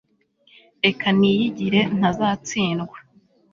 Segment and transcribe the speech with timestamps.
[0.85, 2.97] reka niyigire ntazatsindwa